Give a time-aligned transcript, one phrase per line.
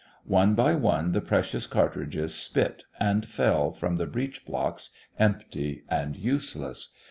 [0.25, 4.89] One by one the precious cartridges spit, and fell from the breech blocks
[5.19, 6.91] empty and useless.